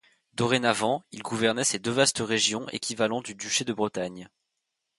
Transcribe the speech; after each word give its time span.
Dorénavant, 0.33 1.03
il 1.11 1.21
gouvernait 1.21 1.63
ces 1.63 1.77
deux 1.77 1.91
vastes 1.91 2.23
régions 2.25 2.67
équivalant 2.69 3.21
du 3.21 3.35
duché 3.35 3.65
de 3.65 3.71
Bretagne. 3.73 4.29